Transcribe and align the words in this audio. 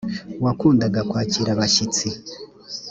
wakundaga 0.43 0.99
kwakira 1.09 1.49
abashyitsi 1.53 2.07